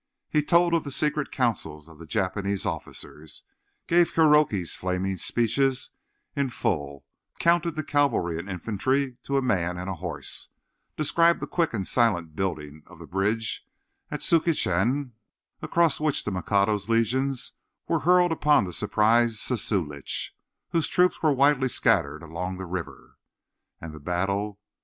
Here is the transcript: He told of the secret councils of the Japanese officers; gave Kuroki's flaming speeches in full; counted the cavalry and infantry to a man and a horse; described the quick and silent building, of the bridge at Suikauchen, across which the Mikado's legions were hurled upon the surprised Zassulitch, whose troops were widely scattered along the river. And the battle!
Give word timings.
He 0.31 0.41
told 0.41 0.73
of 0.73 0.83
the 0.83 0.89
secret 0.91 1.29
councils 1.29 1.87
of 1.87 1.99
the 1.99 2.07
Japanese 2.07 2.65
officers; 2.65 3.43
gave 3.85 4.13
Kuroki's 4.15 4.73
flaming 4.73 5.17
speeches 5.17 5.91
in 6.35 6.49
full; 6.49 7.05
counted 7.37 7.75
the 7.75 7.83
cavalry 7.83 8.39
and 8.39 8.49
infantry 8.49 9.17
to 9.21 9.37
a 9.37 9.43
man 9.43 9.77
and 9.77 9.87
a 9.87 9.93
horse; 10.01 10.49
described 10.97 11.39
the 11.39 11.45
quick 11.45 11.71
and 11.71 11.85
silent 11.85 12.35
building, 12.35 12.81
of 12.87 12.97
the 12.97 13.05
bridge 13.05 13.63
at 14.09 14.21
Suikauchen, 14.23 15.11
across 15.61 15.99
which 15.99 16.23
the 16.23 16.31
Mikado's 16.31 16.89
legions 16.89 17.51
were 17.87 17.99
hurled 17.99 18.31
upon 18.31 18.63
the 18.63 18.73
surprised 18.73 19.37
Zassulitch, 19.41 20.31
whose 20.69 20.87
troops 20.87 21.21
were 21.21 21.31
widely 21.31 21.67
scattered 21.67 22.23
along 22.23 22.57
the 22.57 22.65
river. 22.65 23.19
And 23.79 23.93
the 23.93 23.99
battle! 23.99 24.59